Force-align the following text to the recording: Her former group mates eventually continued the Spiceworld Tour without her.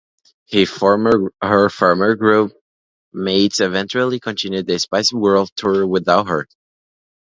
Her 0.51 1.69
former 1.69 2.15
group 2.15 2.53
mates 3.13 3.59
eventually 3.59 4.19
continued 4.19 4.65
the 4.65 4.79
Spiceworld 4.79 5.51
Tour 5.55 5.85
without 5.85 6.27
her. 6.27 6.47